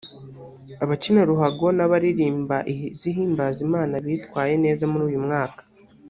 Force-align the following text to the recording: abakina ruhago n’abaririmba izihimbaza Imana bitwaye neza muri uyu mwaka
abakina 0.83 1.21
ruhago 1.29 1.67
n’abaririmba 1.77 2.57
izihimbaza 2.71 3.59
Imana 3.67 3.93
bitwaye 4.05 4.53
neza 4.63 4.83
muri 4.91 5.03
uyu 5.09 5.21
mwaka 5.27 5.61